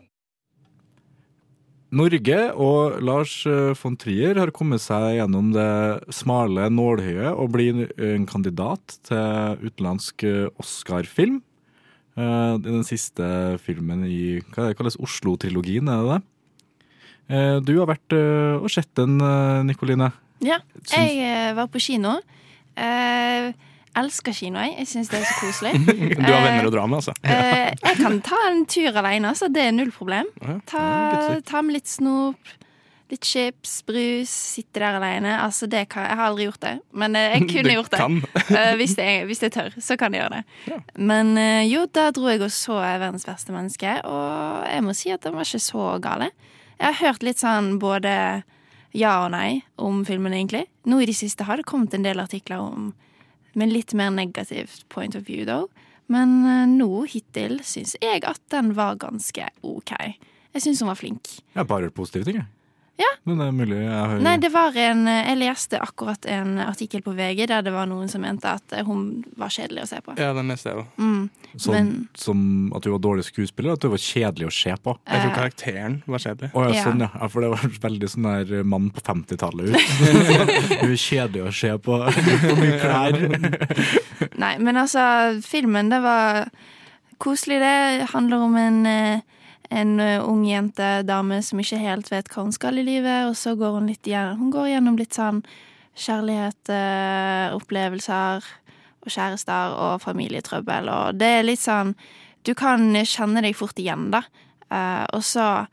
[1.95, 5.69] Norge og Lars eh, von Trier har kommet seg gjennom det
[6.13, 11.39] smale nålhøyet og blir en kandidat til utenlandsk eh, Oscar-film.
[12.19, 13.29] Eh, Det er den siste
[13.63, 16.21] filmen i hva det kalles Oslo-trilogien, er det det?
[17.39, 18.17] Eh, Du har vært
[18.59, 19.17] og sett den,
[19.65, 20.11] Nikoline.
[20.45, 20.59] Ja,
[20.93, 22.19] jeg var på kino.
[22.79, 23.49] Eh,
[23.99, 24.77] elsker kino, jeg.
[24.83, 25.73] Jeg syns det er så koselig.
[26.19, 27.15] Du har venner å dra med, altså.
[27.23, 29.51] Eh, jeg kan ta en tur alene, altså.
[29.51, 30.29] det er null problem.
[30.69, 30.83] Ta,
[31.45, 32.53] ta med litt snop,
[33.09, 35.33] litt chips, brus, sitte der alene.
[35.41, 38.05] Altså, det kan, jeg har aldri gjort det, men eh, jeg kunne gjort det.
[38.59, 40.77] Eh, hvis, jeg, hvis jeg tør, så kan jeg gjøre det.
[40.97, 45.11] Men uh, jo, da dro jeg og så Verdens verste menneske, og jeg må si
[45.13, 46.31] at den var ikke så gale.
[46.79, 48.13] Jeg har hørt litt sånn både
[48.97, 50.65] ja og nei om filmen, egentlig.
[50.89, 52.91] Nå i det siste har det kommet en del artikler om
[53.57, 55.67] med litt mer negativt point of view, though.
[56.09, 59.93] Men eh, nå hittil syns jeg at den var ganske OK.
[60.55, 61.35] Jeg syns hun var flink.
[61.53, 62.49] Jeg bare hørt positive ting, jeg.
[62.99, 63.07] Ja.
[63.23, 66.99] Men det er mulig jeg har Nei, det var en Jeg leste akkurat en artikkel
[67.05, 70.01] på VG der det var noen som mente at eh, hun var kjedelig å se
[70.03, 70.15] på.
[70.19, 70.89] Ja, den leste jeg òg.
[70.99, 71.29] Mm.
[71.55, 72.41] Sånn, Men som
[72.75, 74.97] at hun var dårlig skuespiller, at hun var kjedelig å se på.
[75.07, 75.37] Jeg tror Eh.
[75.39, 76.51] karakteren var kjedelig.
[76.53, 76.83] Oh, ja, Ja.
[76.89, 77.09] sånn, ja.
[77.21, 77.27] ja.
[77.31, 79.79] For det var veldig sånn der mann på 50-tallet ut.
[80.83, 81.97] hun er kjedelig å se på.
[82.43, 84.29] For mye klær.
[84.39, 86.49] Nei, men altså, filmen, det var
[87.19, 88.07] koselig, det.
[88.13, 89.21] Handler om en, eh,
[89.69, 93.35] en eh, ung jente, dame, som ikke helt vet hva hun skal i livet, og
[93.37, 95.43] så går hun litt igjen, hun går gjennom litt sånn
[95.99, 98.47] kjærlighet, eh, opplevelser
[98.99, 101.95] og kjærester og familietrøbbel, og det er litt sånn
[102.47, 104.21] Du kan kjenne deg fort igjen, da.
[104.71, 105.67] Eh, og så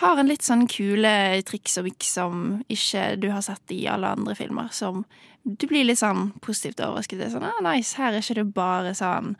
[0.00, 1.12] har en litt sånn kule
[1.46, 5.04] triks og miks som ikke du har sett i alle andre filmer, som
[5.44, 7.20] du blir litt sånn positivt overrasket.
[7.20, 9.36] Det er sånn, ah, nice, her er ikke det bare sånn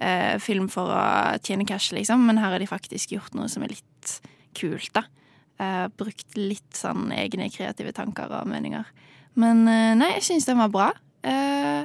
[0.00, 1.02] eh, film for å
[1.44, 4.14] tjene cash, liksom, men her har de faktisk gjort noe som er litt
[4.58, 5.06] kult, da.
[5.62, 8.88] Eh, brukt litt sånn egne kreative tanker og meninger.
[9.38, 10.88] Men eh, nei, jeg syns den var bra.
[11.22, 11.84] Eh,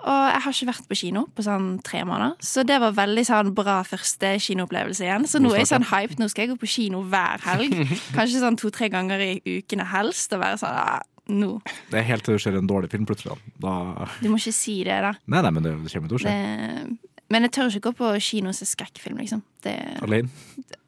[0.00, 3.24] og jeg har ikke vært på kino på sånn tre måneder, så det var veldig
[3.28, 5.26] sånn bra første kinoopplevelse igjen.
[5.28, 6.16] Så nå er jeg sånn hyped.
[6.22, 7.76] Nå skal jeg gå på kino hver helg.
[8.16, 10.32] Kanskje sånn to-tre ganger i ukene helst.
[10.32, 11.52] Og være sånn ah, nå.
[11.90, 13.36] Det er helt til det skjer en dårlig film plutselig.
[13.60, 14.08] Da.
[14.22, 15.12] Du må ikke si det, da.
[15.28, 16.32] Nei, nei, men det, det kommer til å skje.
[16.32, 19.42] Det, men jeg tør ikke gå på kino og se skrekkfilm, liksom.
[19.62, 20.28] Det, Alene?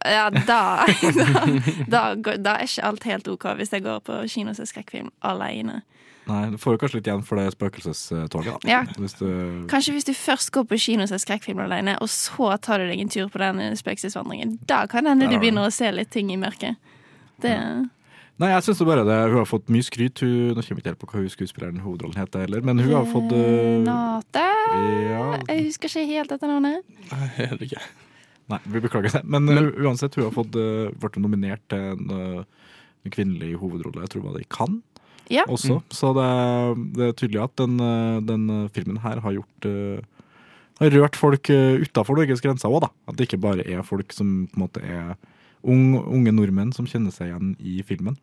[0.05, 0.87] ja, da,
[1.93, 4.71] da, da, da er ikke alt helt OK hvis jeg går på kino og ser
[4.71, 5.83] skrekkfilm alene.
[6.27, 8.67] Nei, du får jo kanskje litt igjen for det spøkelsestoget.
[8.71, 8.85] Ja.
[8.95, 9.27] Hvis du
[9.71, 12.91] Kanskje hvis du først går på kino og ser skrekkfilm alene, og så tar du
[12.91, 14.61] deg en tur på den spøkelsesvandringen.
[14.71, 16.79] Da kan det hende du begynner å se litt ting i mørket.
[17.43, 17.57] Det,
[18.43, 19.17] Nei, jeg syns bare det.
[19.31, 20.19] Hun har fått mye skryt.
[20.25, 22.95] Hun, nå kommer jeg ikke helt på hva hun skuespilleren hovedrollen heter heller, men hun
[22.97, 24.43] har fått uh, Renate
[25.13, 26.97] Ja, Jeg husker ikke helt etter navnet.
[27.37, 27.83] Heller ikke.
[28.51, 29.21] Nei, vi beklager det.
[29.31, 32.73] Men, men uansett, hun har fått, uh, vært nominert til en, uh,
[33.07, 34.03] en kvinnelig hovedrolle.
[34.03, 35.45] Jeg tror det var det i Cannes Ja.
[35.47, 35.79] også.
[35.95, 36.27] Så det,
[36.99, 37.79] det er tydelig at den,
[38.27, 40.27] den filmen her har gjort uh,
[40.83, 42.91] Har rørt folk utafor Norges grenser òg, da.
[43.07, 45.15] At det ikke bare er folk som på en måte er
[45.63, 48.19] unge, unge nordmenn som kjenner seg igjen i filmen.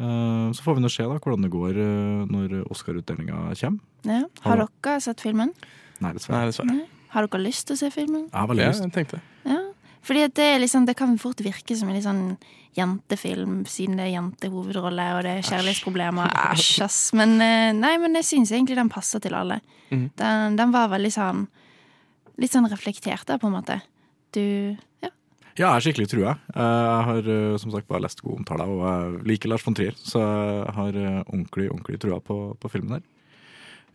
[0.00, 3.80] Uh, så får vi nå se da hvordan det går uh, når Oscar-utdelinga kommer.
[4.08, 4.22] Ja.
[4.46, 5.52] Har dere sett filmen?
[6.00, 6.64] Nei, dessverre.
[6.64, 6.86] Nei.
[7.12, 8.28] Har dere lyst til å se filmen?
[8.30, 8.86] Jeg har veldig Ja, lyst.
[8.86, 9.20] jeg tenkte.
[9.44, 9.58] Ja.
[10.00, 12.22] Fordi det, er liksom, det kan fort virke som en litt sånn
[12.78, 16.30] jentefilm, siden det er jentehovedrolle og det er kjærlighetsproblemer.
[16.54, 17.00] Æsj, ass.
[17.18, 19.58] Men, eh, nei, men jeg syns egentlig den passer til alle.
[19.90, 20.06] Mm.
[20.16, 21.48] Den, den var veldig sånn
[22.40, 23.74] Litt sånn reflektert, da, på en måte.
[24.32, 24.40] Du
[25.04, 25.10] Ja.
[25.58, 26.34] Ja, jeg er skikkelig trua.
[26.54, 29.96] Jeg har uh, som sagt bare lest gode omtaler, og jeg liker Lars von Trier,
[29.98, 33.06] så jeg har uh, ordentlig, ordentlig trua på, på filmen her.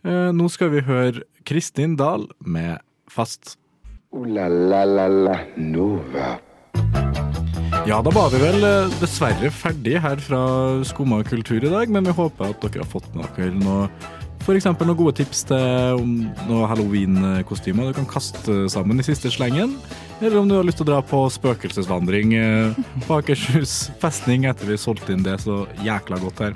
[0.06, 3.56] Uh, nå skal vi høre Kristin Dahl med Fast.
[4.14, 6.36] Ooh la la la la Nova.
[7.86, 10.40] Ja, da var vi vel eh, dessverre ferdig her fra
[10.86, 13.84] Skumma kultur i dag, men vi håper at dere har fått med dere noe
[14.54, 16.10] eksempel noen gode tips til om
[16.46, 19.74] noe halloween-kostymer du kan kaste sammen i siste slengen.
[20.20, 22.78] Eller om du har lyst til å dra på spøkelsesvandring eh,
[23.08, 26.54] på Akershus festning etter vi solgte inn det så jækla godt her.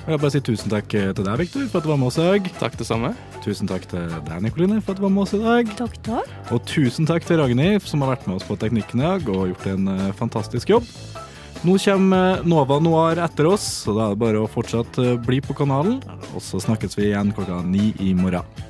[0.00, 2.10] Og jeg bare si tusen takk eh, til deg, Viktor, for at du var med
[2.10, 2.50] oss i dag.
[2.58, 3.12] Takk det samme.
[3.44, 5.70] Tusen takk til deg, Nikoline, for at du var med oss i dag.
[5.78, 6.36] Takk, takk.
[6.50, 9.52] Og tusen takk til Ragnhild, som har vært med oss på Teknikken i dag og
[9.52, 10.88] gjort en eh, fantastisk jobb.
[11.60, 15.18] Nå kommer eh, Nova Noir etter oss, så da er det bare å fortsatt eh,
[15.20, 15.98] bli på kanalen.
[16.32, 18.69] Og så snakkes vi igjen klokka ni i morgen.